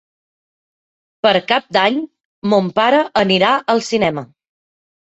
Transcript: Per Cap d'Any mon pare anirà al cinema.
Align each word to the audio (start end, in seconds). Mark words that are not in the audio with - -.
Per 1.27 1.33
Cap 1.53 1.69
d'Any 1.77 2.01
mon 2.55 2.73
pare 2.81 3.07
anirà 3.27 3.55
al 3.77 3.89
cinema. 3.93 4.27